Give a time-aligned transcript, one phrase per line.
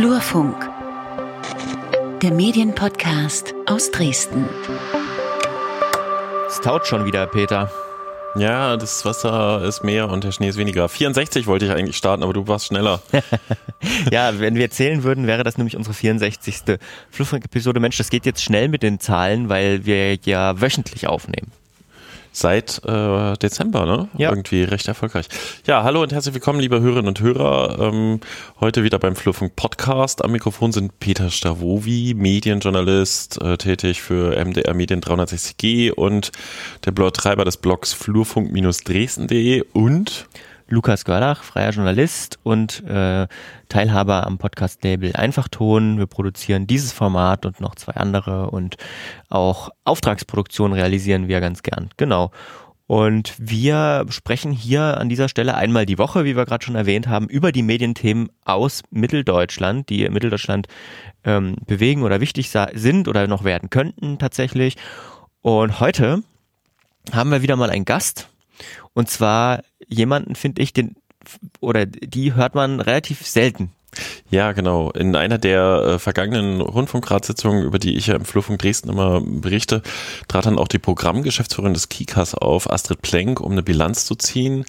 [0.00, 0.56] Flurfunk,
[2.22, 4.48] der Medienpodcast aus Dresden.
[6.48, 7.70] Es taut schon wieder, Peter.
[8.34, 10.88] Ja, das Wasser ist mehr und der Schnee ist weniger.
[10.88, 13.02] 64 wollte ich eigentlich starten, aber du warst schneller.
[14.10, 16.78] ja, wenn wir zählen würden, wäre das nämlich unsere 64.
[17.10, 17.78] Flurfunk-Episode.
[17.78, 21.52] Mensch, das geht jetzt schnell mit den Zahlen, weil wir ja wöchentlich aufnehmen
[22.32, 24.08] seit äh, Dezember, ne?
[24.16, 24.30] Ja.
[24.30, 25.26] Irgendwie recht erfolgreich.
[25.66, 27.78] Ja, hallo und herzlich willkommen, liebe Hörerinnen und Hörer.
[27.80, 28.20] Ähm,
[28.60, 30.24] heute wieder beim Flurfunk Podcast.
[30.24, 36.30] Am Mikrofon sind Peter Stavovi, Medienjournalist, äh, tätig für MDR Medien 360G und
[36.84, 40.26] der Blogtreiber des Blogs flurfunk-dresden.de und
[40.70, 43.26] Lukas Görlach, freier Journalist und äh,
[43.68, 45.98] Teilhaber am Podcast-Label Einfachton.
[45.98, 48.76] Wir produzieren dieses Format und noch zwei andere und
[49.28, 51.90] auch Auftragsproduktionen realisieren wir ganz gern.
[51.96, 52.30] Genau.
[52.86, 57.08] Und wir sprechen hier an dieser Stelle einmal die Woche, wie wir gerade schon erwähnt
[57.08, 60.68] haben, über die Medienthemen aus Mitteldeutschland, die in Mitteldeutschland
[61.24, 64.76] ähm, bewegen oder wichtig sind oder noch werden könnten tatsächlich.
[65.42, 66.22] Und heute
[67.12, 68.28] haben wir wieder mal einen Gast.
[68.94, 70.96] Und zwar jemanden, finde ich, den
[71.60, 73.72] oder die hört man relativ selten.
[74.30, 74.90] Ja, genau.
[74.92, 79.82] In einer der äh, vergangenen Rundfunkratssitzungen, über die ich ja im Flurfunk Dresden immer berichte,
[80.28, 84.64] trat dann auch die Programmgeschäftsführerin des Kikas auf, Astrid Plenk, um eine Bilanz zu ziehen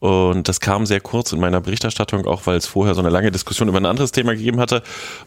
[0.00, 3.30] und das kam sehr kurz in meiner Berichterstattung, auch weil es vorher so eine lange
[3.30, 4.82] Diskussion über ein anderes Thema gegeben hatte.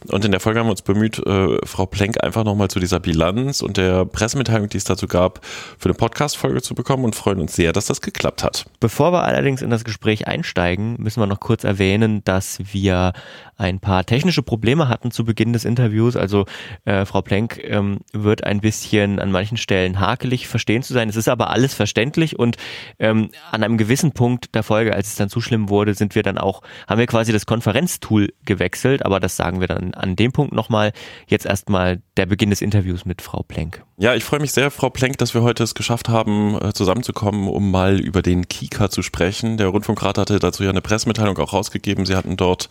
[0.08, 3.00] Und in der Folge haben wir uns bemüht, äh, Frau Plenk einfach nochmal zu dieser
[3.00, 5.46] Bilanz und der Pressemitteilung, die es dazu gab,
[5.78, 8.66] für eine Podcast-Folge zu bekommen und freuen uns sehr, dass das geklappt hat.
[8.80, 13.14] Bevor wir allerdings in das Gespräch einsteigen, müssen wir noch kurz erwähnen, dass wir
[13.62, 16.16] ein paar technische Probleme hatten zu Beginn des Interviews.
[16.16, 16.46] Also
[16.86, 21.10] äh, Frau Plenk ähm, wird ein bisschen an manchen Stellen hakelig verstehen zu sein.
[21.10, 22.58] Es ist aber alles verständlich und
[22.98, 26.22] ähm, an einem gewissen Punkt der Folge, als es dann zu schlimm wurde, sind wir
[26.22, 30.32] dann auch, haben wir quasi das Konferenztool gewechselt, aber das sagen wir dann an dem
[30.32, 30.94] Punkt nochmal.
[31.28, 33.84] Jetzt erstmal der Beginn des Interviews mit Frau Plenk.
[34.02, 37.48] Ja, ich freue mich sehr, Frau Plenk, dass wir heute es geschafft haben, äh, zusammenzukommen,
[37.48, 39.58] um mal über den Kika zu sprechen.
[39.58, 42.08] Der Rundfunkrat hatte dazu ja eine Pressemitteilung auch rausgegeben.
[42.08, 42.68] Sie hatten dort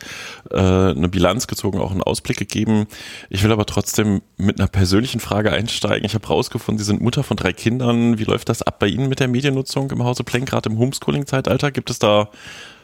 [0.50, 2.88] äh, eine Bilanz gezogen, auch einen Ausblick gegeben.
[3.28, 6.04] Ich will aber trotzdem mit einer persönlichen Frage einsteigen.
[6.04, 8.18] Ich habe rausgefunden, Sie sind Mutter von drei Kindern.
[8.18, 11.70] Wie läuft das ab bei Ihnen mit der Mediennutzung im Hause Plenk, gerade im Homeschooling-Zeitalter?
[11.70, 12.28] Gibt es da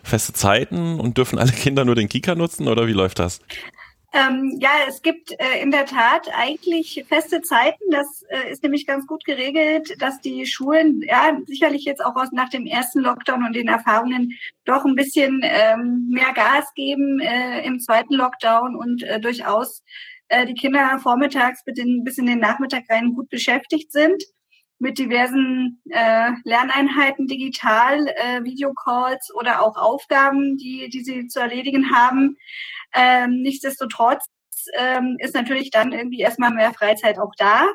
[0.04, 3.40] feste Zeiten und dürfen alle Kinder nur den Kika nutzen oder wie läuft das?
[4.16, 7.84] Ähm, ja, es gibt äh, in der Tat eigentlich feste Zeiten.
[7.91, 12.32] Das äh, ist nämlich ganz gut geregelt, dass die Schulen ja sicherlich jetzt auch aus,
[12.32, 14.32] nach dem ersten Lockdown und den Erfahrungen
[14.65, 19.82] doch ein bisschen ähm, mehr Gas geben äh, im zweiten Lockdown und äh, durchaus
[20.28, 24.22] äh, die Kinder vormittags bis in, bis in den Nachmittag rein gut beschäftigt sind
[24.78, 31.94] mit diversen äh, Lerneinheiten digital, äh, Videocalls oder auch Aufgaben, die, die sie zu erledigen
[31.94, 32.37] haben.
[32.96, 34.24] Ähm, nichtsdestotrotz
[34.76, 37.68] ähm, ist natürlich dann irgendwie erstmal mehr Freizeit auch da.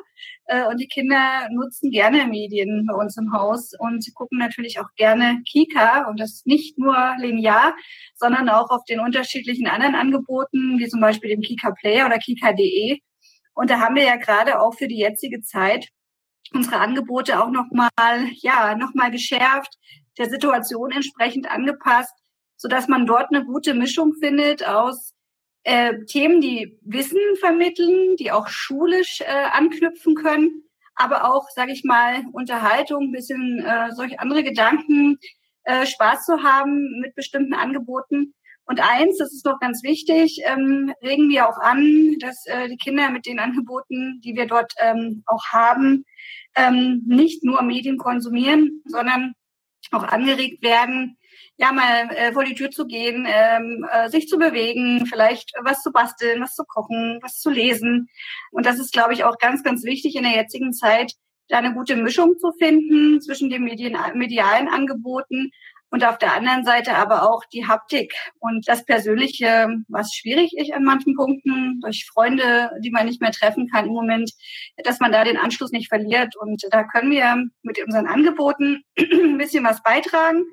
[0.46, 4.80] Äh, und die Kinder nutzen gerne Medien bei uns im Haus und sie gucken natürlich
[4.80, 7.76] auch gerne Kika und das nicht nur linear,
[8.16, 13.00] sondern auch auf den unterschiedlichen anderen Angeboten, wie zum Beispiel dem Kika Play oder Kika.de.
[13.54, 15.90] Und da haben wir ja gerade auch für die jetzige Zeit
[16.54, 17.92] unsere Angebote auch nochmal,
[18.42, 19.78] ja, nochmal geschärft,
[20.18, 22.14] der Situation entsprechend angepasst,
[22.62, 25.16] so dass man dort eine gute Mischung findet aus
[25.64, 30.64] äh, Themen, die Wissen vermitteln, die auch schulisch äh, anknüpfen können,
[30.94, 35.18] aber auch, sage ich mal, Unterhaltung, bisschen äh, solche andere Gedanken,
[35.64, 38.36] äh, Spaß zu haben mit bestimmten Angeboten.
[38.66, 42.78] Und eins, das ist noch ganz wichtig, ähm, regen wir auch an, dass äh, die
[42.78, 46.06] Kinder mit den Angeboten, die wir dort ähm, auch haben,
[46.56, 49.34] ähm, nicht nur Medien konsumieren, sondern
[49.92, 51.18] auch angeregt werden,
[51.58, 55.82] ja mal äh, vor die Tür zu gehen, ähm, äh, sich zu bewegen, vielleicht was
[55.82, 58.10] zu basteln, was zu kochen, was zu lesen.
[58.52, 61.14] Und das ist, glaube ich, auch ganz, ganz wichtig in der jetzigen Zeit,
[61.50, 65.52] da eine gute Mischung zu finden zwischen den Medien, medialen Angeboten
[65.92, 70.72] und auf der anderen Seite aber auch die Haptik und das Persönliche, was schwierig ist
[70.72, 74.32] an manchen Punkten durch Freunde, die man nicht mehr treffen kann im Moment,
[74.86, 76.38] dass man da den Anschluss nicht verliert.
[76.38, 80.46] Und da können wir mit unseren Angeboten ein bisschen was beitragen.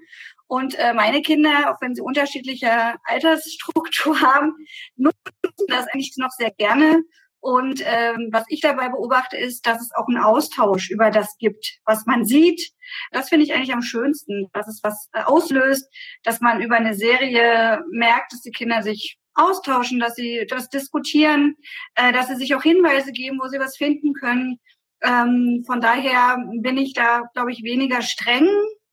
[0.49, 4.55] Und äh, meine Kinder, auch wenn sie unterschiedliche Altersstruktur haben,
[4.97, 7.03] nutzen das eigentlich noch sehr gerne.
[7.41, 11.79] Und ähm, was ich dabei beobachte, ist, dass es auch einen Austausch über das gibt,
[11.85, 12.73] was man sieht.
[13.13, 15.89] Das finde ich eigentlich am schönsten, dass es was äh, auslöst,
[16.25, 21.55] dass man über eine Serie merkt, dass die Kinder sich austauschen, dass sie das diskutieren,
[21.95, 24.59] äh, dass sie sich auch Hinweise geben, wo sie was finden können.
[25.03, 28.49] Ähm, von daher bin ich da, glaube ich, weniger streng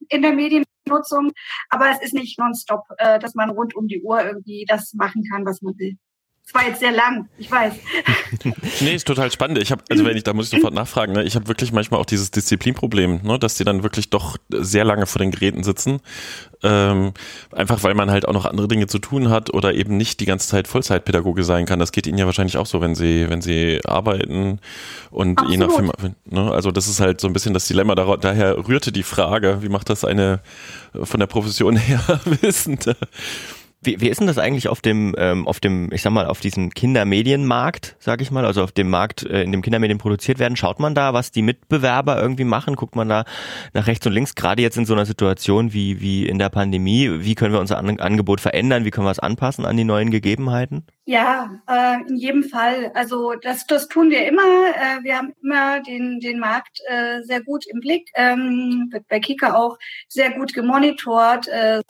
[0.08, 0.36] in der
[0.86, 1.32] Mediennutzung,
[1.68, 5.24] aber es ist nicht nonstop, äh, dass man rund um die Uhr irgendwie das machen
[5.30, 5.96] kann, was man will.
[6.48, 7.72] Es war jetzt sehr lang, ich weiß.
[8.80, 9.58] nee, ist total spannend.
[9.58, 11.24] Ich habe, also wenn ich, da muss ich sofort nachfragen, ne?
[11.24, 13.36] ich habe wirklich manchmal auch dieses Disziplinproblem, ne?
[13.40, 15.98] dass die dann wirklich doch sehr lange vor den Geräten sitzen.
[16.62, 17.14] Ähm,
[17.50, 20.24] einfach weil man halt auch noch andere Dinge zu tun hat oder eben nicht die
[20.24, 21.80] ganze Zeit Vollzeitpädagoge sein kann.
[21.80, 24.60] Das geht Ihnen ja wahrscheinlich auch so, wenn Sie, wenn Sie arbeiten
[25.10, 25.50] und Absolut.
[25.50, 26.52] je nach Film, ne?
[26.52, 27.96] Also das ist halt so ein bisschen das Dilemma.
[27.96, 30.38] Daher rührte die Frage, wie macht das eine
[30.94, 32.96] von der Profession her Wissende?
[33.86, 36.40] Wie, wie ist denn das eigentlich auf dem, ähm, auf dem, ich sag mal, auf
[36.40, 40.56] diesem Kindermedienmarkt, sag ich mal, also auf dem Markt, äh, in dem Kindermedien produziert werden?
[40.56, 42.74] Schaut man da, was die Mitbewerber irgendwie machen?
[42.74, 43.24] Guckt man da
[43.74, 44.34] nach rechts und links?
[44.34, 47.78] Gerade jetzt in so einer Situation wie, wie in der Pandemie, wie können wir unser
[47.78, 48.84] An Angebot verändern?
[48.84, 50.84] Wie können wir es anpassen an die neuen Gegebenheiten?
[51.04, 52.90] Ja, äh, in jedem Fall.
[52.94, 54.42] Also das, das tun wir immer.
[54.42, 58.10] Äh, wir haben immer den, den Markt äh, sehr gut im Blick.
[58.16, 59.78] Ähm, wird bei Kika auch
[60.08, 61.46] sehr gut gemonitort.
[61.46, 61.82] Äh,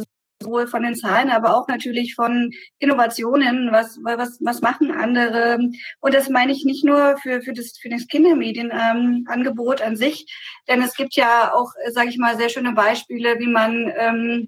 [0.43, 3.71] sowohl von den Zahlen, aber auch natürlich von Innovationen.
[3.73, 5.59] Was, was, was machen andere?
[6.01, 10.27] Und das meine ich nicht nur für, für das, für das Kindermedienangebot ähm, an sich,
[10.69, 14.47] denn es gibt ja auch, sage ich mal, sehr schöne Beispiele, wie man ähm,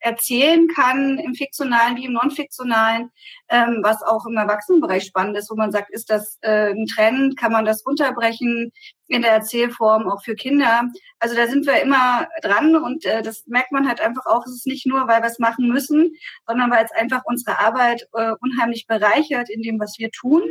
[0.00, 3.10] erzählen kann, im fiktionalen wie im non-fiktionalen,
[3.48, 7.36] ähm, was auch im Erwachsenenbereich spannend ist, wo man sagt, ist das äh, ein Trend,
[7.36, 8.72] kann man das unterbrechen
[9.08, 10.84] in der Erzählform auch für Kinder.
[11.18, 14.54] Also da sind wir immer dran und äh, das merkt man halt einfach auch, es
[14.54, 16.12] ist nicht nur, weil wir es machen müssen,
[16.46, 20.42] sondern weil es einfach unsere Arbeit äh, unheimlich bereichert in dem, was wir tun.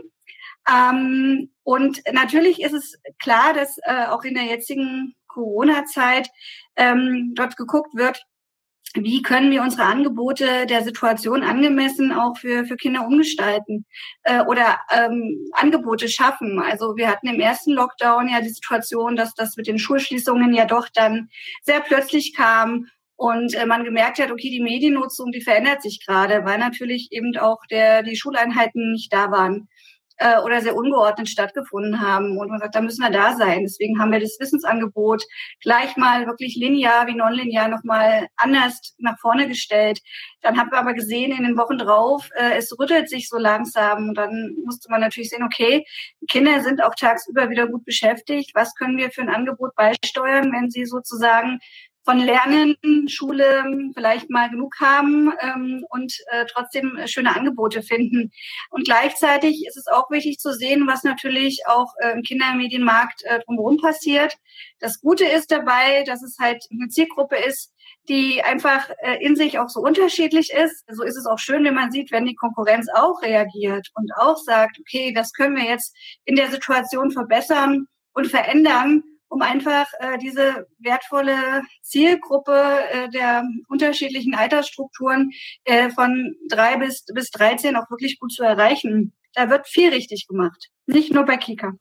[0.70, 6.30] Ähm, und natürlich ist es klar, dass äh, auch in der jetzigen Corona-Zeit
[6.76, 8.26] ähm, dort geguckt wird,
[8.96, 13.86] wie können wir unsere Angebote der Situation angemessen auch für, für Kinder umgestalten
[14.24, 16.60] äh, oder ähm, Angebote schaffen.
[16.60, 20.66] Also wir hatten im ersten Lockdown ja die Situation, dass das mit den Schulschließungen ja
[20.66, 21.30] doch dann
[21.64, 22.88] sehr plötzlich kam
[23.18, 27.36] und äh, man gemerkt hat, okay, die Mediennutzung, die verändert sich gerade, weil natürlich eben
[27.38, 29.68] auch der, die Schuleinheiten nicht da waren
[30.18, 32.38] äh, oder sehr ungeordnet stattgefunden haben.
[32.38, 33.64] Und man sagt, da müssen wir da sein.
[33.64, 35.24] Deswegen haben wir das Wissensangebot
[35.62, 40.00] gleich mal wirklich linear wie nonlinear nochmal anders nach vorne gestellt.
[40.42, 44.10] Dann haben wir aber gesehen in den Wochen drauf, äh, es rüttelt sich so langsam.
[44.10, 45.86] Und dann musste man natürlich sehen, okay,
[46.30, 48.52] Kinder sind auch tagsüber wieder gut beschäftigt.
[48.54, 51.60] Was können wir für ein Angebot beisteuern, wenn sie sozusagen
[52.06, 53.64] von Lernen, Schule
[53.96, 58.32] vielleicht mal genug haben ähm, und äh, trotzdem schöne Angebote finden.
[58.70, 63.40] Und gleichzeitig ist es auch wichtig zu sehen, was natürlich auch äh, im Kindermedienmarkt äh,
[63.40, 64.38] drumherum passiert.
[64.80, 67.74] Das Gute ist dabei, dass es halt eine Zielgruppe ist,
[68.08, 70.86] die einfach äh, in sich auch so unterschiedlich ist.
[70.88, 74.38] So ist es auch schön, wenn man sieht, wenn die Konkurrenz auch reagiert und auch
[74.38, 80.18] sagt, okay, das können wir jetzt in der Situation verbessern und verändern um einfach äh,
[80.18, 85.32] diese wertvolle Zielgruppe äh, der unterschiedlichen Altersstrukturen
[85.64, 89.14] äh, von drei bis, bis 13 auch wirklich gut zu erreichen.
[89.34, 91.74] Da wird viel richtig gemacht, nicht nur bei Kika.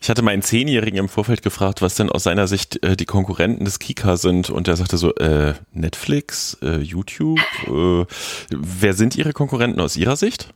[0.00, 3.64] Ich hatte meinen Zehnjährigen im Vorfeld gefragt, was denn aus seiner Sicht äh, die Konkurrenten
[3.64, 8.04] des Kika sind und er sagte so, äh, Netflix, äh, YouTube, äh,
[8.50, 10.50] wer sind Ihre Konkurrenten aus Ihrer Sicht?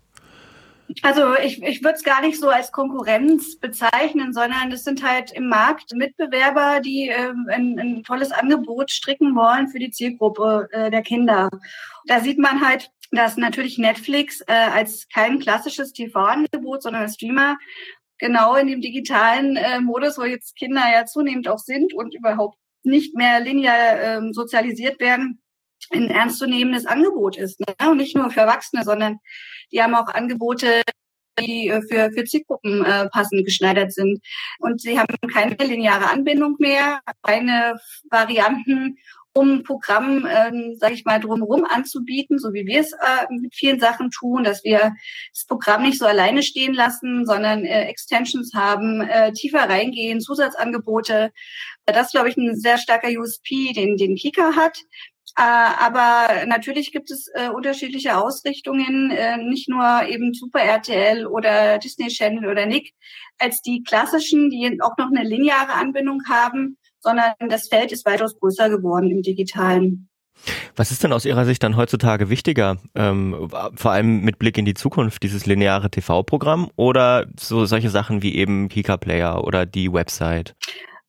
[1.03, 5.33] Also ich, ich würde es gar nicht so als Konkurrenz bezeichnen, sondern es sind halt
[5.33, 10.91] im Markt Mitbewerber, die äh, ein, ein tolles Angebot stricken wollen für die Zielgruppe äh,
[10.91, 11.49] der Kinder.
[12.07, 17.57] Da sieht man halt, dass natürlich Netflix äh, als kein klassisches TV-Angebot, sondern als Streamer
[18.19, 22.59] genau in dem digitalen äh, Modus, wo jetzt Kinder ja zunehmend auch sind und überhaupt
[22.83, 25.43] nicht mehr linear äh, sozialisiert werden,
[25.91, 27.61] ein ernstzunehmendes Angebot ist.
[27.61, 27.91] Ne?
[27.91, 29.19] Und nicht nur für Erwachsene, sondern
[29.73, 30.83] die haben auch Angebote,
[31.39, 34.21] die äh, für, für Zielgruppen äh, passend geschneidert sind.
[34.59, 38.97] Und sie haben keine lineare Anbindung mehr, keine Varianten,
[39.33, 43.79] um Programm, ähm, sage ich mal, drumherum anzubieten, so wie wir es äh, mit vielen
[43.79, 44.93] Sachen tun, dass wir
[45.33, 51.31] das Programm nicht so alleine stehen lassen, sondern äh, Extensions haben, äh, tiefer reingehen, Zusatzangebote.
[51.87, 54.79] Das glaube ich, ein sehr starker USP, den, den Kika hat.
[55.37, 61.79] Äh, aber natürlich gibt es äh, unterschiedliche Ausrichtungen, äh, nicht nur eben Super RTL oder
[61.79, 62.95] Disney Channel oder Nick,
[63.39, 68.39] als die klassischen, die auch noch eine lineare Anbindung haben, sondern das Feld ist weitaus
[68.39, 70.09] größer geworden im digitalen.
[70.75, 74.65] Was ist denn aus Ihrer Sicht dann heutzutage wichtiger, ähm, vor allem mit Blick in
[74.65, 79.93] die Zukunft, dieses lineare TV-Programm oder so solche Sachen wie eben Kika Player oder die
[79.93, 80.55] Website?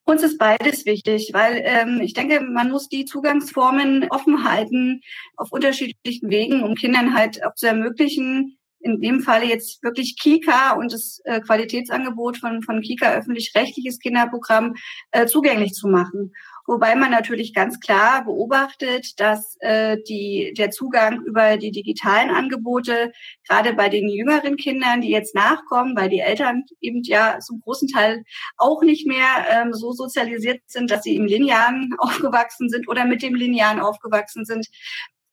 [0.03, 5.01] Uns ist beides wichtig, weil ähm, ich denke, man muss die Zugangsformen offen halten
[5.37, 10.73] auf unterschiedlichen Wegen, um Kindern halt auch zu ermöglichen, in dem Falle jetzt wirklich Kika
[10.73, 14.75] und das äh, Qualitätsangebot von, von Kika, öffentlich-rechtliches Kinderprogramm,
[15.11, 16.33] äh, zugänglich zu machen.
[16.67, 23.11] Wobei man natürlich ganz klar beobachtet, dass äh, die, der Zugang über die digitalen Angebote,
[23.47, 27.87] gerade bei den jüngeren Kindern, die jetzt nachkommen, weil die Eltern eben ja zum großen
[27.87, 28.23] Teil
[28.57, 33.21] auch nicht mehr ähm, so sozialisiert sind, dass sie im Linearen aufgewachsen sind oder mit
[33.21, 34.67] dem Linearen aufgewachsen sind,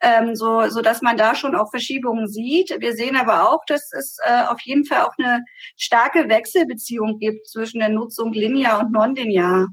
[0.00, 2.74] ähm, so, so dass man da schon auch Verschiebungen sieht.
[2.78, 5.44] Wir sehen aber auch, dass es äh, auf jeden Fall auch eine
[5.76, 9.68] starke Wechselbeziehung gibt zwischen der Nutzung linear und nonlinear.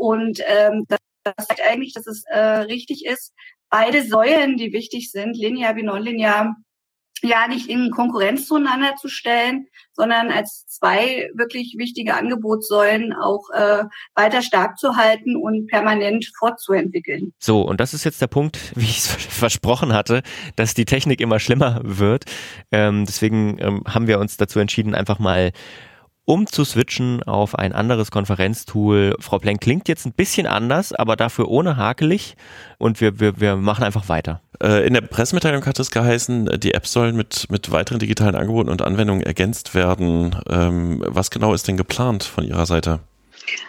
[0.00, 3.34] Und ähm, das, zeigt eigentlich, dass es äh, richtig ist,
[3.68, 6.56] beide Säulen, die wichtig sind, linear wie nonlinear,
[7.20, 13.84] ja nicht in Konkurrenz zueinander zu stellen, sondern als zwei wirklich wichtige Angebotssäulen auch äh,
[14.14, 17.34] weiter stark zu halten und permanent fortzuentwickeln.
[17.38, 20.22] So, und das ist jetzt der Punkt, wie ich es versprochen hatte,
[20.56, 22.24] dass die Technik immer schlimmer wird.
[22.72, 25.52] Ähm, deswegen ähm, haben wir uns dazu entschieden, einfach mal
[26.24, 29.16] um zu switchen auf ein anderes Konferenztool.
[29.18, 32.36] Frau Plenk klingt jetzt ein bisschen anders, aber dafür ohne hakelig
[32.78, 34.40] und wir, wir, wir machen einfach weiter.
[34.62, 38.70] Äh, in der Pressemitteilung hat es geheißen, die Apps sollen mit, mit weiteren digitalen Angeboten
[38.70, 40.36] und Anwendungen ergänzt werden.
[40.48, 43.00] Ähm, was genau ist denn geplant von Ihrer Seite?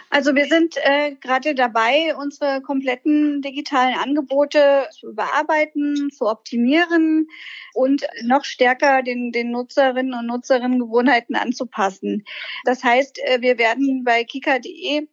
[0.09, 7.27] Also wir sind äh, gerade dabei, unsere kompletten digitalen Angebote zu überarbeiten, zu optimieren
[7.73, 12.25] und noch stärker den, den Nutzerinnen und Nutzerinnen Gewohnheiten anzupassen.
[12.65, 15.07] Das heißt, äh, wir werden bei kika.de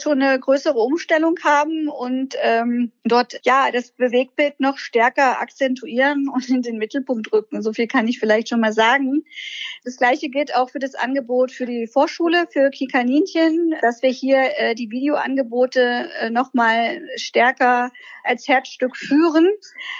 [0.00, 6.48] schon eine größere Umstellung haben und ähm, dort ja das Bewegtbild noch stärker akzentuieren und
[6.48, 7.62] in den Mittelpunkt rücken.
[7.62, 9.24] So viel kann ich vielleicht schon mal sagen.
[9.84, 14.50] Das gleiche gilt auch für das Angebot für die Vorschule, für Kikaninchen, dass wir hier
[14.56, 17.90] äh, die Videoangebote äh, noch mal stärker
[18.24, 19.48] als Herzstück führen.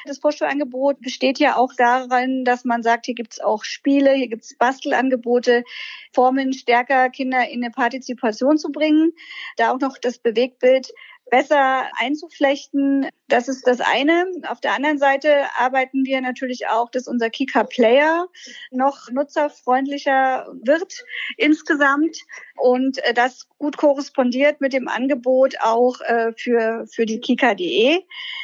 [0.06, 4.28] Das Vorschulangebot besteht ja auch darin, dass man sagt, hier gibt es auch Spiele, hier
[4.28, 5.64] gibt es Bastelangebote,
[6.12, 9.12] Formen stärker Kinder in eine Partizipation zu bringen.
[9.56, 10.92] Da auch noch das Bewegtbild
[11.30, 13.08] besser einzuflechten.
[13.34, 14.26] Das ist das eine.
[14.46, 18.28] Auf der anderen Seite arbeiten wir natürlich auch, dass unser Kika Player
[18.70, 21.04] noch nutzerfreundlicher wird
[21.36, 22.16] insgesamt
[22.56, 28.02] und äh, das gut korrespondiert mit dem Angebot auch äh, für, für die Kika.de.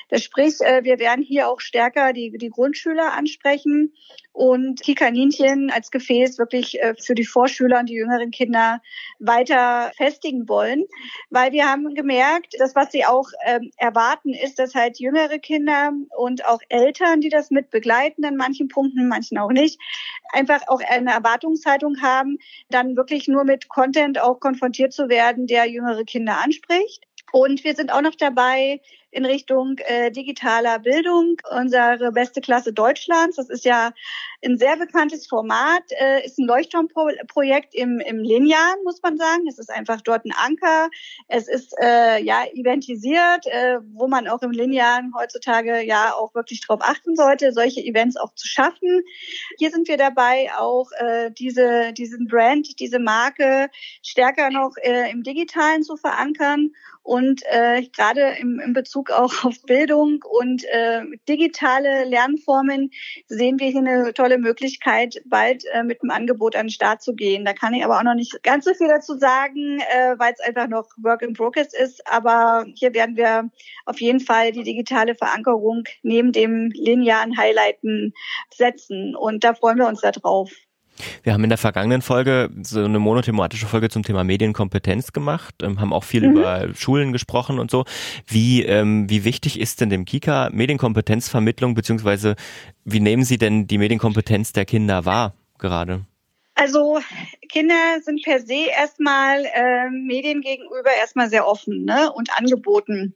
[0.08, 3.94] Das sprich, äh, wir werden hier auch stärker die, die Grundschüler ansprechen
[4.32, 8.80] und Kikaninchen als Gefäß wirklich für die Vorschüler und die jüngeren Kinder
[9.18, 10.84] weiter festigen wollen,
[11.30, 15.92] weil wir haben gemerkt, dass was sie auch ähm, erwarten, ist, dass halt jüngere Kinder
[16.16, 19.78] und auch Eltern, die das mit begleiten an manchen Punkten, manchen auch nicht,
[20.32, 22.38] einfach auch eine Erwartungshaltung haben,
[22.70, 27.04] dann wirklich nur mit Content auch konfrontiert zu werden, der jüngere Kinder anspricht.
[27.32, 28.80] Und wir sind auch noch dabei,
[29.10, 31.36] in Richtung äh, digitaler Bildung.
[31.50, 33.92] Unsere beste Klasse Deutschlands, das ist ja
[34.44, 39.46] ein sehr bekanntes Format, äh, ist ein Leuchtturmprojekt im, im Linearen, muss man sagen.
[39.48, 40.88] Es ist einfach dort ein Anker.
[41.28, 46.60] Es ist äh, ja eventisiert, äh, wo man auch im Linearen heutzutage ja auch wirklich
[46.60, 49.02] drauf achten sollte, solche Events auch zu schaffen.
[49.58, 53.68] Hier sind wir dabei, auch äh, diese, diesen Brand, diese Marke
[54.02, 56.70] stärker noch äh, im Digitalen zu verankern
[57.02, 62.90] und äh, gerade im, im Bezug auch auf Bildung und äh, digitale Lernformen
[63.28, 67.14] sehen wir hier eine tolle Möglichkeit, bald äh, mit dem Angebot an den Start zu
[67.14, 67.44] gehen.
[67.44, 70.40] Da kann ich aber auch noch nicht ganz so viel dazu sagen, äh, weil es
[70.40, 72.06] einfach noch Work in Progress ist.
[72.06, 73.50] Aber hier werden wir
[73.86, 78.12] auf jeden Fall die digitale Verankerung neben dem linearen Highlighten
[78.52, 79.16] setzen.
[79.16, 80.50] Und da freuen wir uns darauf.
[81.22, 85.80] Wir haben in der vergangenen Folge so eine monothematische Folge zum Thema Medienkompetenz gemacht, ähm,
[85.80, 86.36] haben auch viel mhm.
[86.36, 87.84] über Schulen gesprochen und so.
[88.26, 92.36] Wie, ähm, wie wichtig ist denn dem Kika Medienkompetenzvermittlung, beziehungsweise
[92.84, 96.04] wie nehmen Sie denn die Medienkompetenz der Kinder wahr gerade?
[96.54, 97.00] Also
[97.48, 102.12] Kinder sind per se erstmal äh, Medien gegenüber erstmal sehr offen ne?
[102.12, 103.14] und angeboten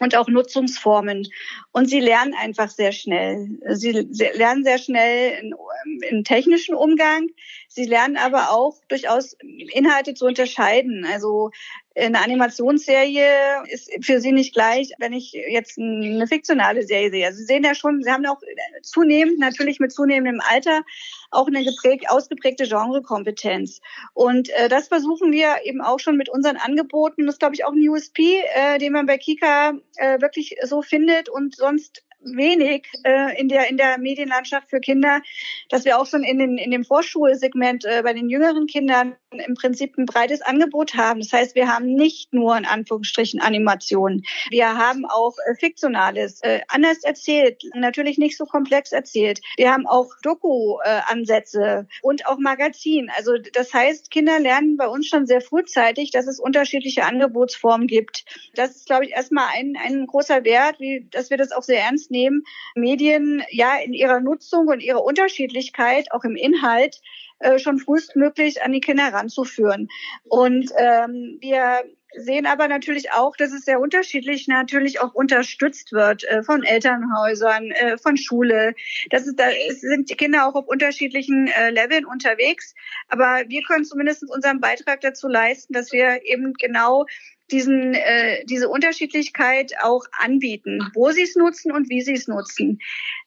[0.00, 1.28] und auch Nutzungsformen.
[1.72, 3.58] Und sie lernen einfach sehr schnell.
[3.68, 5.54] Sie lernen sehr schnell in,
[6.08, 7.28] in technischen Umgang.
[7.72, 11.06] Sie lernen aber auch durchaus Inhalte zu unterscheiden.
[11.06, 11.52] Also
[11.94, 17.26] eine Animationsserie ist für sie nicht gleich, wenn ich jetzt eine fiktionale Serie sehe.
[17.26, 18.40] Also sie sehen ja schon, sie haben auch
[18.82, 20.82] zunehmend, natürlich mit zunehmendem Alter,
[21.30, 23.80] auch eine geprägt, ausgeprägte Genrekompetenz.
[24.14, 27.26] Und äh, das versuchen wir eben auch schon mit unseren Angeboten.
[27.26, 30.82] Das ist, glaube ich, auch ein USP, äh, den man bei Kika äh, wirklich so
[30.82, 35.20] findet und sonst wenig äh, in der in der Medienlandschaft für Kinder,
[35.68, 39.54] dass wir auch schon in, den, in dem Vorschulsegment äh, bei den jüngeren Kindern im
[39.54, 41.20] Prinzip ein breites Angebot haben.
[41.20, 46.60] Das heißt, wir haben nicht nur in Anführungsstrichen Animationen, wir haben auch äh, fiktionales, äh,
[46.68, 49.40] anders erzählt, natürlich nicht so komplex erzählt.
[49.56, 53.10] Wir haben auch Doku-Ansätze äh, und auch Magazin.
[53.16, 58.24] Also das heißt, Kinder lernen bei uns schon sehr frühzeitig, dass es unterschiedliche Angebotsformen gibt.
[58.54, 61.80] Das ist, glaube ich, erstmal ein, ein großer Wert, wie, dass wir das auch sehr
[61.80, 67.00] ernst nehmen, Medien ja in ihrer Nutzung und ihrer Unterschiedlichkeit, auch im Inhalt,
[67.40, 69.88] äh, schon frühestmöglich an die Kinder heranzuführen.
[70.28, 71.84] Und ähm, wir
[72.16, 77.70] sehen aber natürlich auch, dass es sehr unterschiedlich natürlich auch unterstützt wird äh, von Elternhäusern,
[77.70, 78.74] äh, von Schule.
[79.10, 82.74] Das ist, da sind die Kinder auch auf unterschiedlichen äh, Leveln unterwegs.
[83.08, 87.06] Aber wir können zumindest unseren Beitrag dazu leisten, dass wir eben genau
[87.52, 92.80] diesen, äh, diese Unterschiedlichkeit auch anbieten, wo sie es nutzen und wie sie es nutzen.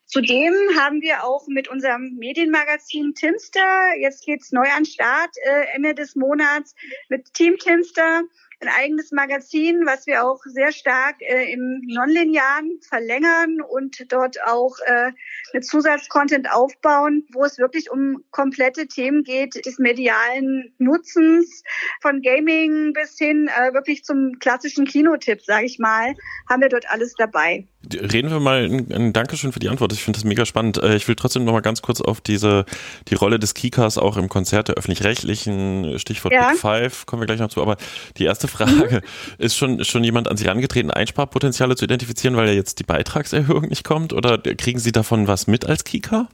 [0.05, 5.95] Zudem haben wir auch mit unserem Medienmagazin Timster, jetzt geht's neu an Start, äh, Ende
[5.95, 6.75] des Monats
[7.09, 8.23] mit Team Timster
[8.63, 14.77] ein eigenes Magazin, was wir auch sehr stark äh, im Nonlinearen verlängern und dort auch
[14.85, 15.11] äh,
[15.53, 21.63] mit Zusatzcontent aufbauen, wo es wirklich um komplette Themen geht des medialen Nutzens,
[22.01, 26.13] von Gaming bis hin äh, wirklich zum klassischen Kinotipp, sage ich mal,
[26.49, 27.67] haben wir dort alles dabei.
[27.91, 29.91] Reden wir mal, ein Dankeschön für die Antwort.
[29.91, 30.81] Ich finde das mega spannend.
[30.81, 32.65] Äh, ich will trotzdem noch mal ganz kurz auf diese,
[33.09, 36.51] die Rolle des Kikas auch im Konzert der Öffentlich-Rechtlichen, Stichwort ja.
[36.51, 37.61] Big Five, kommen wir gleich noch zu.
[37.61, 37.75] Aber
[38.17, 39.01] die erste Frage,
[39.37, 43.63] ist schon, schon jemand an Sie herangetreten, Einsparpotenziale zu identifizieren, weil ja jetzt die Beitragserhöhung
[43.67, 44.13] nicht kommt?
[44.13, 46.29] Oder kriegen Sie davon was mit als Kika?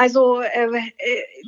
[0.00, 0.80] Also äh,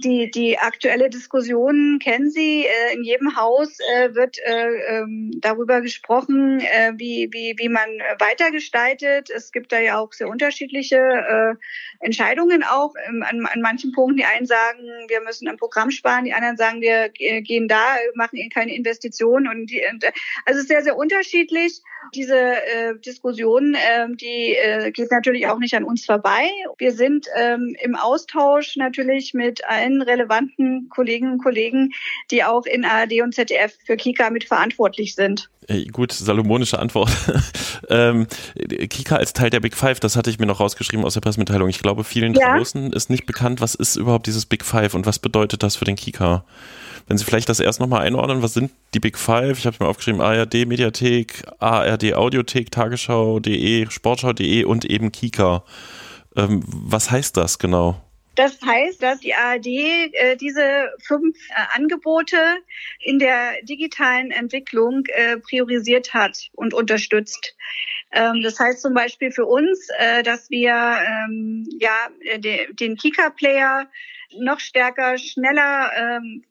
[0.02, 2.66] die, die aktuelle Diskussion kennen Sie.
[2.66, 7.88] Äh, in jedem Haus äh, wird äh, ähm, darüber gesprochen, äh, wie, wie, wie man
[8.18, 9.30] weitergestaltet.
[9.30, 11.54] Es gibt da ja auch sehr unterschiedliche äh,
[12.04, 12.92] Entscheidungen auch.
[13.08, 16.56] Ähm, an, an manchen Punkten, die einen sagen, wir müssen am Programm sparen, die anderen
[16.56, 17.84] sagen, wir gehen da,
[18.16, 19.46] machen keine Investitionen.
[19.46, 20.10] Und die, also
[20.46, 21.82] es ist sehr, sehr unterschiedlich.
[22.16, 26.50] Diese äh, Diskussion, äh, die äh, geht natürlich auch nicht an uns vorbei.
[26.78, 28.39] Wir sind ähm, im Austausch
[28.76, 31.92] natürlich mit allen relevanten Kolleginnen und Kollegen,
[32.30, 35.48] die auch in ARD und ZDF für Kika mitverantwortlich sind.
[35.68, 37.10] Hey, gut, salomonische Antwort.
[37.88, 38.26] ähm,
[38.88, 41.68] Kika als Teil der Big Five, das hatte ich mir noch rausgeschrieben aus der Pressemitteilung.
[41.68, 42.56] Ich glaube, vielen ja.
[42.56, 45.84] draußen ist nicht bekannt, was ist überhaupt dieses Big Five und was bedeutet das für
[45.84, 46.44] den Kika?
[47.06, 49.58] Wenn Sie vielleicht das erst nochmal einordnen, was sind die Big Five?
[49.58, 55.64] Ich habe es mir aufgeschrieben, ARD Mediathek, ARD Audiothek, Tagesschau.de, Sportschau.de und eben Kika.
[56.36, 58.00] Ähm, was heißt das genau?
[58.40, 62.38] Das heißt, dass die ARD äh, diese fünf äh, Angebote
[62.98, 67.54] in der digitalen Entwicklung äh, priorisiert hat und unterstützt.
[68.12, 73.90] Ähm, das heißt zum Beispiel für uns, äh, dass wir ähm, ja de, den Kika-Player
[74.38, 76.42] noch stärker, schneller ähm,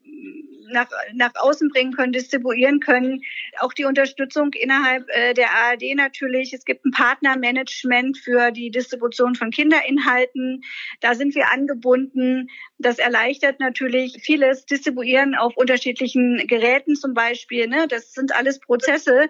[0.72, 3.22] nach, nach außen bringen können, distribuieren können.
[3.60, 6.54] Auch die Unterstützung innerhalb äh, der ARD natürlich.
[6.54, 10.64] Es gibt ein Partnermanagement für die Distribution von Kinderinhalten.
[11.02, 12.50] Da sind wir angebunden.
[12.78, 17.68] Das erleichtert natürlich vieles Distribuieren auf unterschiedlichen Geräten zum Beispiel.
[17.68, 17.88] Ne?
[17.88, 19.30] Das sind alles Prozesse,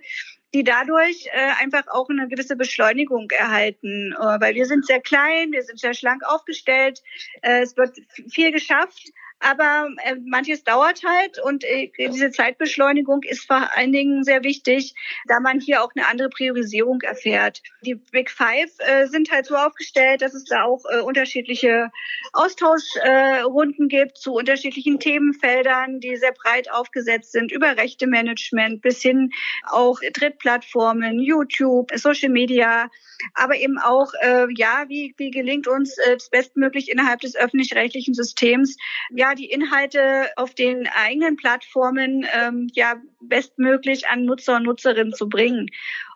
[0.54, 4.14] die dadurch äh, einfach auch eine gewisse Beschleunigung erhalten.
[4.14, 7.02] Äh, weil wir sind sehr klein, wir sind sehr schlank aufgestellt,
[7.42, 7.98] äh, es wird
[8.32, 14.24] viel geschafft aber äh, manches dauert halt und äh, diese Zeitbeschleunigung ist vor allen Dingen
[14.24, 14.94] sehr wichtig,
[15.28, 17.62] da man hier auch eine andere Priorisierung erfährt.
[17.82, 21.90] Die Big Five äh, sind halt so aufgestellt, dass es da auch äh, unterschiedliche
[22.34, 29.32] Austauschrunden äh, gibt zu unterschiedlichen Themenfeldern, die sehr breit aufgesetzt sind, über Rechtemanagement bis hin
[29.64, 32.90] auch Drittplattformen, YouTube, Social Media,
[33.34, 38.14] aber eben auch, äh, ja, wie, wie gelingt uns äh, das bestmöglich innerhalb des öffentlich-rechtlichen
[38.14, 38.78] Systems,
[39.12, 45.30] ja, die Inhalte auf den eigenen Plattformen ähm, ja bestmöglich an Nutzer und Nutzerinnen zu
[45.30, 45.70] bringen.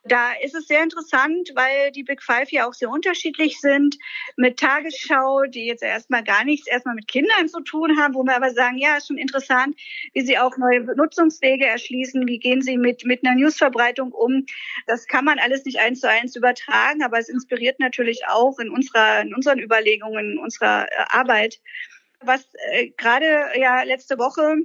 [0.06, 3.97] Da ist es sehr interessant, weil die Big Five ja auch sehr unterschiedlich sind.
[4.36, 8.36] Mit Tagesschau, die jetzt erstmal gar nichts erstmal mit Kindern zu tun haben, wo wir
[8.36, 9.80] aber sagen, ja, ist schon interessant,
[10.12, 14.45] wie sie auch neue Nutzungswege erschließen, wie gehen sie mit, mit einer Newsverbreitung um.
[14.88, 18.69] Das kann man alles nicht eins zu eins übertragen, aber es inspiriert natürlich auch in
[18.69, 21.62] unserer, in unseren Überlegungen, in unserer äh, Arbeit
[22.25, 24.57] was äh, gerade ja letzte Woche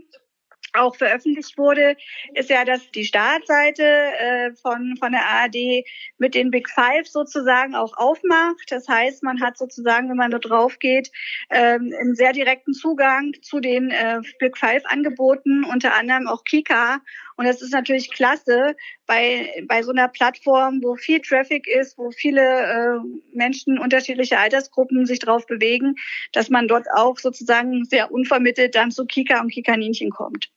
[0.75, 1.97] auch veröffentlicht wurde,
[2.35, 5.85] ist ja, dass die Startseite äh, von, von der ARD
[6.18, 8.71] mit den Big Five sozusagen auch aufmacht.
[8.71, 11.11] Das heißt, man hat sozusagen, wenn man da drauf geht,
[11.51, 17.01] ähm, einen sehr direkten Zugang zu den äh, Big Five Angeboten, unter anderem auch Kika
[17.38, 18.74] Und das ist natürlich klasse
[19.07, 22.98] bei, bei so einer Plattform, wo viel Traffic ist, wo viele äh,
[23.33, 25.94] Menschen unterschiedliche Altersgruppen sich drauf bewegen,
[26.33, 30.51] dass man dort auch sozusagen sehr unvermittelt dann zu Kika und Kikaninchen kommt.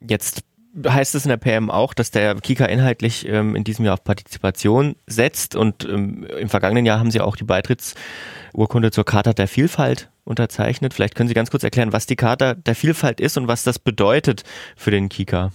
[0.00, 0.42] Jetzt
[0.84, 4.02] heißt es in der PM auch, dass der Kika inhaltlich ähm, in diesem Jahr auf
[4.02, 9.46] Partizipation setzt und ähm, im vergangenen Jahr haben Sie auch die Beitrittsurkunde zur Charta der
[9.46, 10.94] Vielfalt unterzeichnet.
[10.94, 13.78] Vielleicht können Sie ganz kurz erklären, was die Charta der Vielfalt ist und was das
[13.78, 14.42] bedeutet
[14.74, 15.52] für den Kika.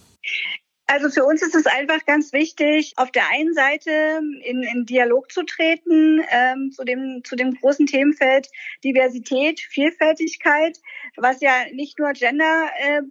[0.92, 5.32] Also für uns ist es einfach ganz wichtig, auf der einen Seite in, in Dialog
[5.32, 8.50] zu treten ähm, zu, dem, zu dem großen Themenfeld
[8.84, 10.80] Diversität, Vielfältigkeit,
[11.16, 13.02] was ja nicht nur Gender äh,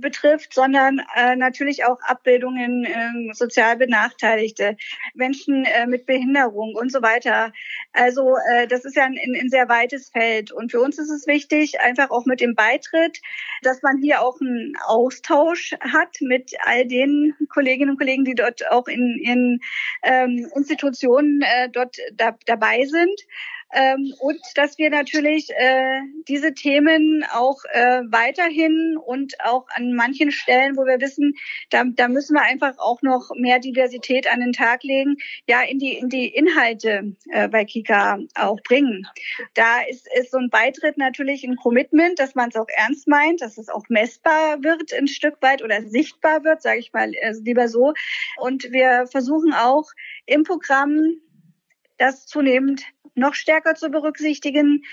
[0.00, 4.76] betrifft, sondern äh, natürlich auch Abbildungen äh, sozial benachteiligte,
[5.14, 7.52] Menschen äh, mit Behinderung und so weiter.
[7.92, 10.52] Also äh, das ist ja ein, ein sehr weites Feld.
[10.52, 13.20] Und für uns ist es wichtig, einfach auch mit dem Beitritt,
[13.62, 18.70] dass man hier auch einen Austausch hat mit all den Kolleginnen und Kollegen, die dort
[18.70, 19.60] auch in ihren
[20.02, 23.20] ähm, Institutionen äh, dort da, dabei sind.
[23.72, 30.32] Ähm, und dass wir natürlich äh, diese Themen auch äh, weiterhin und auch an manchen
[30.32, 31.34] Stellen, wo wir wissen,
[31.70, 35.78] da, da müssen wir einfach auch noch mehr Diversität an den Tag legen, ja, in
[35.78, 39.06] die, in die Inhalte äh, bei Kika auch bringen.
[39.54, 43.40] Da ist, ist so ein Beitritt natürlich ein Commitment, dass man es auch ernst meint,
[43.40, 47.32] dass es auch messbar wird ein Stück weit oder sichtbar wird, sage ich mal äh,
[47.42, 47.94] lieber so.
[48.38, 49.90] Und wir versuchen auch
[50.26, 51.20] im Programm
[51.98, 52.82] das zunehmend
[53.20, 54.84] noch stärker zu berücksichtigen.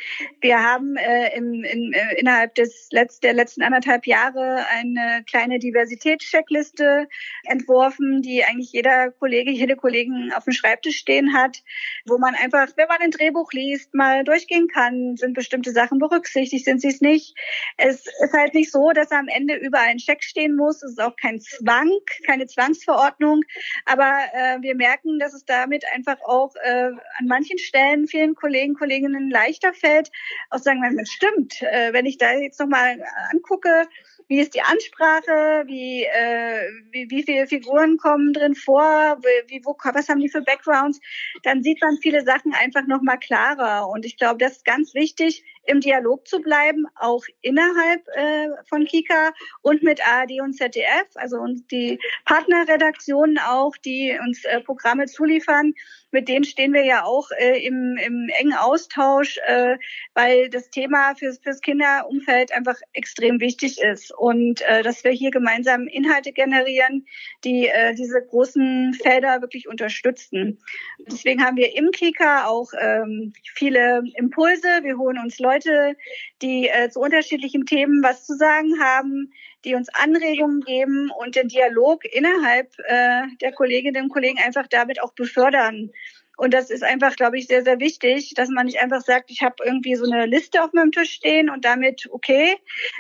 [0.42, 5.58] Wir haben äh, im, in, äh, innerhalb des Letz-, der letzten anderthalb Jahre eine kleine
[5.58, 7.08] Diversitätscheckliste
[7.46, 11.64] entworfen, die eigentlich jeder Kollege, jede Kollegin auf dem Schreibtisch stehen hat,
[12.06, 16.66] wo man einfach, wenn man ein Drehbuch liest, mal durchgehen kann, sind bestimmte Sachen berücksichtigt,
[16.66, 17.36] sind sie es nicht.
[17.78, 20.84] Es ist halt nicht so, dass am Ende überall ein Check stehen muss.
[20.84, 21.90] Es ist auch kein Zwang,
[22.26, 23.42] keine Zwangsverordnung.
[23.86, 28.74] Aber äh, wir merken, dass es damit einfach auch äh, an manchen Stellen vielen Kollegen,
[28.74, 30.10] Kolleginnen leichter fällt,
[30.50, 32.98] auch sagen, es stimmt, äh, wenn ich da jetzt nochmal
[33.32, 33.88] angucke,
[34.28, 39.78] wie ist die Ansprache, wie, äh, wie, wie viele Figuren kommen drin vor, wie, wo,
[39.94, 41.00] was haben die für Backgrounds,
[41.44, 43.88] dann sieht man viele Sachen einfach nochmal klarer.
[43.88, 48.86] Und ich glaube, das ist ganz wichtig, im Dialog zu bleiben, auch innerhalb äh, von
[48.86, 55.06] Kika und mit ARD und ZDF, also und die Partnerredaktionen auch, die uns äh, Programme
[55.06, 55.74] zuliefern,
[56.12, 59.78] mit denen stehen wir ja auch äh, im, im engen Austausch, äh,
[60.14, 65.32] weil das Thema fürs, fürs Kinderumfeld einfach extrem wichtig ist und äh, dass wir hier
[65.32, 67.06] gemeinsam Inhalte generieren,
[67.44, 70.60] die äh, diese großen Felder wirklich unterstützen.
[71.00, 74.68] Deswegen haben wir im Kika auch ähm, viele Impulse.
[74.84, 75.96] Wir holen uns Leute,
[76.42, 79.32] die äh, zu unterschiedlichen Themen was zu sagen haben,
[79.66, 85.02] die uns Anregungen geben und den Dialog innerhalb äh, der Kolleginnen und Kollegen einfach damit
[85.02, 85.92] auch befördern.
[86.38, 89.42] Und das ist einfach, glaube ich, sehr, sehr wichtig, dass man nicht einfach sagt, ich
[89.42, 92.56] habe irgendwie so eine Liste auf meinem Tisch stehen und damit okay,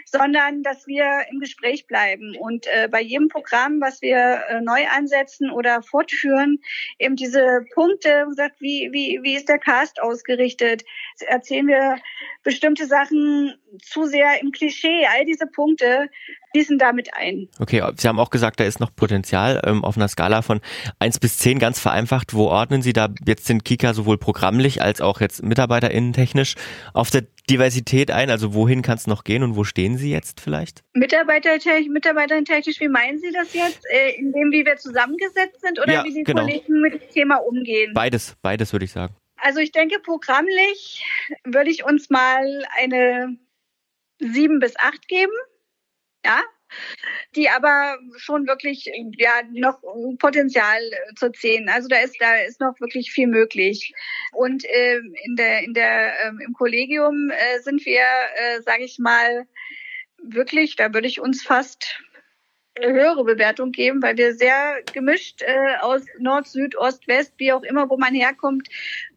[0.05, 4.87] sondern dass wir im Gespräch bleiben und äh, bei jedem Programm, was wir äh, neu
[4.87, 6.59] ansetzen oder fortführen,
[6.97, 10.83] eben diese Punkte, sagt, wie, wie, wie ist der Cast ausgerichtet?
[11.21, 11.97] Erzählen wir
[12.43, 15.05] bestimmte Sachen zu sehr im Klischee?
[15.13, 16.09] All diese Punkte
[16.51, 17.49] fließen damit ein.
[17.59, 20.61] Okay, Sie haben auch gesagt, da ist noch Potenzial ähm, auf einer Skala von
[20.99, 22.33] eins bis zehn ganz vereinfacht.
[22.33, 26.55] Wo ordnen Sie da jetzt den Kika sowohl programmlich als auch jetzt MitarbeiterInnen technisch
[26.93, 28.29] auf der Diversität ein?
[28.29, 30.83] Also wohin kann es noch gehen und wo stehen Sie jetzt vielleicht?
[30.93, 31.57] Mitarbeiter,
[31.89, 33.85] Mitarbeiterin technisch, wie meinen Sie das jetzt?
[33.91, 36.41] Äh, in dem, wie wir zusammengesetzt sind oder ja, wie die genau.
[36.41, 37.93] Kollegen mit dem Thema umgehen?
[37.93, 39.15] Beides, beides würde ich sagen.
[39.37, 41.05] Also ich denke, programmlich
[41.43, 43.37] würde ich uns mal eine
[44.19, 45.33] sieben bis acht geben.
[46.25, 46.41] Ja,
[47.35, 49.79] die aber schon wirklich ja noch
[50.19, 50.81] Potenzial
[51.15, 51.69] zu zehn.
[51.69, 53.93] Also da ist da ist noch wirklich viel möglich.
[54.33, 58.03] Und äh, in der in der äh, im Kollegium äh, sind wir,
[58.35, 59.47] äh, sage ich mal,
[60.17, 60.75] wirklich.
[60.75, 62.01] Da würde ich uns fast
[62.81, 67.63] höhere Bewertung geben, weil wir sehr gemischt äh, aus Nord, Süd, Ost, West, wie auch
[67.63, 68.67] immer, wo man herkommt,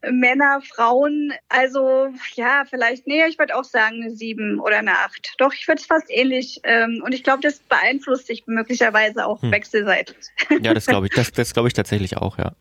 [0.02, 1.32] Männer, Frauen.
[1.48, 5.34] Also ja, vielleicht, nee, ich würde auch sagen eine sieben oder eine acht.
[5.38, 6.60] Doch, ich würde es fast ähnlich.
[6.64, 9.50] Ähm, und ich glaube, das beeinflusst sich möglicherweise auch hm.
[9.50, 10.16] wechselseitig.
[10.62, 12.52] Ja, das glaube ich, das, das glaube ich tatsächlich auch, ja.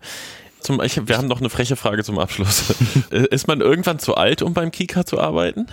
[0.59, 2.69] Zum, ich, wir haben noch eine freche Frage zum Abschluss.
[3.31, 5.67] Ist man irgendwann zu alt, um beim Kika zu arbeiten?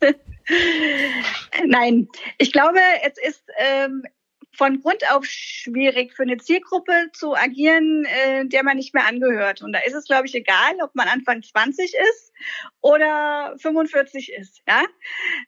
[1.66, 2.08] Nein,
[2.38, 4.02] ich glaube, es ist ähm,
[4.58, 9.62] von Grund auf schwierig für eine Zielgruppe zu agieren, äh, der man nicht mehr angehört.
[9.62, 12.32] Und da ist es, glaube ich, egal, ob man Anfang 20 ist
[12.80, 14.60] oder 45 ist.
[14.66, 14.82] Ja?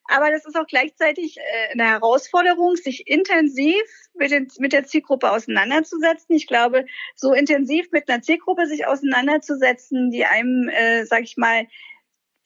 [0.04, 3.82] Aber das ist auch gleichzeitig äh, eine Herausforderung, sich intensiv
[4.14, 6.36] mit, den, mit der Zielgruppe auseinanderzusetzen.
[6.36, 6.86] Ich glaube,
[7.16, 11.66] so intensiv mit einer Zielgruppe sich auseinanderzusetzen, die einem, äh, sag ich mal,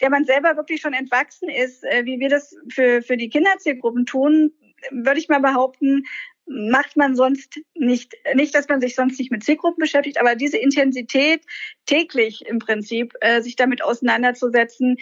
[0.01, 4.07] der man selber wirklich schon entwachsen ist, äh, wie wir das für, für die Kinderzielgruppen
[4.07, 4.53] tun,
[4.91, 6.05] würde ich mal behaupten,
[6.47, 10.59] macht man sonst nicht, nicht, dass man sich sonst nicht mit Zielgruppen beschäftigt, aber diese
[10.59, 11.43] Intensität
[11.87, 14.97] täglich im Prinzip, äh, sich damit auseinanderzusetzen,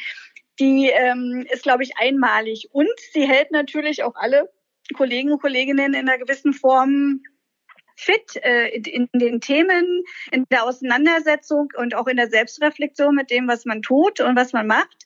[0.61, 2.69] die ähm, ist, glaube ich, einmalig.
[2.71, 4.51] Und sie hält natürlich auch alle
[4.95, 7.23] Kollegen und Kolleginnen in einer gewissen Form
[7.97, 13.49] fit äh, in, den Themen, in der Auseinandersetzung und auch in der Selbstreflexion mit dem,
[13.49, 15.05] was man tut und was man macht.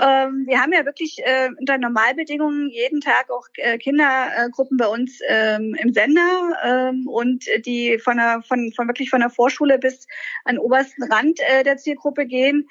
[0.00, 5.20] Ähm, wir haben ja wirklich äh, unter Normalbedingungen jeden Tag auch äh, Kindergruppen bei uns
[5.28, 10.08] ähm, im Sender ähm, und die von der, von, von wirklich von der Vorschule bis
[10.44, 12.68] an obersten Rand der Zielgruppe gehen,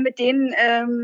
[0.00, 0.54] mit denen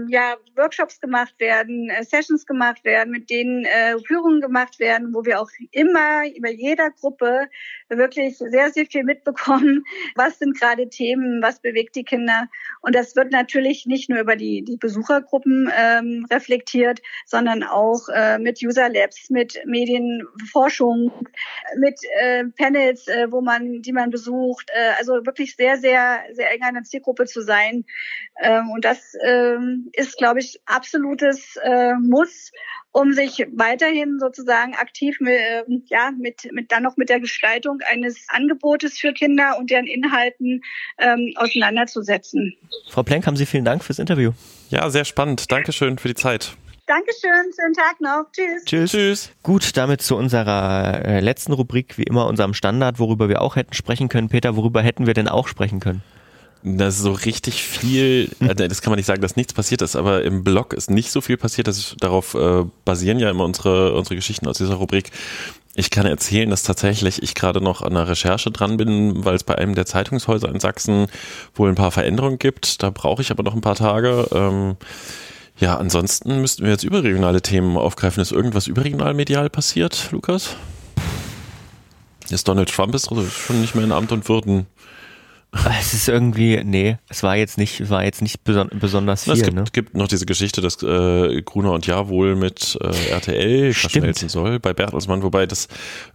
[0.08, 3.66] ja Workshops gemacht werden, Sessions gemacht werden, mit denen
[4.06, 7.48] Führungen gemacht werden, wo wir auch immer über jeder Gruppe
[7.90, 9.84] wirklich sehr, sehr viel mitbekommen.
[10.14, 11.42] Was sind gerade Themen?
[11.42, 12.48] Was bewegt die Kinder?
[12.80, 18.38] Und das wird natürlich nicht nur über die, die Besuchergruppen ähm, reflektiert, sondern auch äh,
[18.38, 21.12] mit User Labs, mit Medienforschung,
[21.78, 24.70] mit äh, Panels, äh, wo man, die man besucht.
[24.72, 27.84] Äh, also wirklich sehr, sehr, sehr eng an der Zielgruppe zu sein.
[28.40, 32.52] Ähm, und das ähm, ist, glaube ich, absolutes äh, Muss
[32.92, 37.79] um sich weiterhin sozusagen aktiv mit, äh, ja, mit, mit dann noch mit der Gestaltung
[37.88, 40.62] eines Angebotes für Kinder und deren Inhalten
[40.98, 42.56] ähm, auseinanderzusetzen.
[42.88, 44.32] Frau Plenk, haben Sie vielen Dank fürs Interview.
[44.70, 45.50] Ja, sehr spannend.
[45.50, 46.56] Dankeschön für die Zeit.
[46.86, 48.24] Dankeschön, schönen Tag noch.
[48.32, 48.64] Tschüss.
[48.64, 48.90] Tschüss.
[48.90, 49.30] Tschüss.
[49.44, 53.74] Gut, damit zu unserer äh, letzten Rubrik, wie immer unserem Standard, worüber wir auch hätten
[53.74, 54.28] sprechen können.
[54.28, 56.02] Peter, worüber hätten wir denn auch sprechen können?
[56.62, 59.96] Das ist so richtig viel, äh, das kann man nicht sagen, dass nichts passiert ist,
[59.96, 61.68] aber im Blog ist nicht so viel passiert.
[61.68, 65.10] Das ist, darauf äh, basieren ja immer unsere, unsere Geschichten aus dieser Rubrik.
[65.80, 69.44] Ich kann erzählen, dass tatsächlich ich gerade noch an der Recherche dran bin, weil es
[69.44, 71.06] bei einem der Zeitungshäuser in Sachsen
[71.54, 72.82] wohl ein paar Veränderungen gibt.
[72.82, 74.28] Da brauche ich aber noch ein paar Tage.
[74.30, 74.76] Ähm,
[75.58, 78.20] ja, ansonsten müssten wir jetzt überregionale Themen aufgreifen.
[78.20, 80.54] Ist irgendwas überregional medial passiert, Lukas?
[82.28, 84.66] Jetzt Donald Trump ist schon nicht mehr in Amt und Würden.
[85.80, 89.32] Es ist irgendwie, nee, es war jetzt nicht, war jetzt nicht beson besonders viel.
[89.32, 89.64] Es gibt, ne?
[89.72, 94.60] gibt noch diese Geschichte, dass äh, Gruner und Ja wohl mit äh, RTL verschmelzen soll
[94.60, 95.68] bei Bertelsmann, wobei das,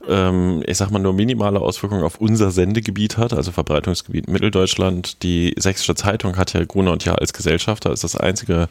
[0.07, 5.21] ähm, ich sag mal, nur minimale Auswirkungen auf unser Sendegebiet hat, also Verbreitungsgebiet Mitteldeutschland.
[5.23, 8.69] Die Sächsische Zeitung hat ja Gruner und Ja als Gesellschafter, ist das einzige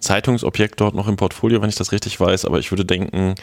[0.00, 2.46] Zeitungsobjekt dort noch im Portfolio, wenn ich das richtig weiß.
[2.46, 3.34] Aber ich würde denken,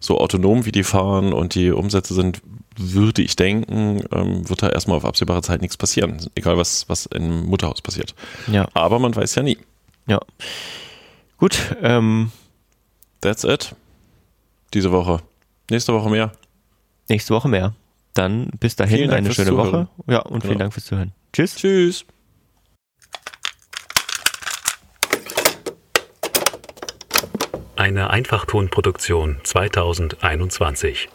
[0.00, 2.40] so autonom wie die fahren und die Umsätze sind,
[2.76, 6.18] würde ich denken, ähm, wird da erstmal auf absehbare Zeit nichts passieren.
[6.34, 8.14] Egal, was, was im Mutterhaus passiert.
[8.46, 8.68] Ja.
[8.74, 9.58] Aber man weiß ja nie.
[10.06, 10.20] Ja.
[11.38, 11.58] Gut.
[11.82, 12.30] Ähm,
[13.20, 13.74] That's it.
[14.74, 15.20] Diese Woche.
[15.70, 16.32] Nächste Woche mehr.
[17.08, 17.74] Nächste Woche mehr.
[18.14, 19.72] Dann bis dahin eine schöne Zuhören.
[19.72, 19.88] Woche.
[20.06, 20.46] Ja, und Genau.
[20.46, 21.12] vielen Dank fürs Zuhören.
[21.32, 21.54] Tschüss.
[21.56, 22.04] Tschüss.
[27.76, 31.08] Eine Einfachtonproduktion 2021.